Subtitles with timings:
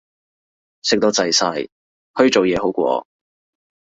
[0.81, 3.05] 食到滯晒，去做嘢好過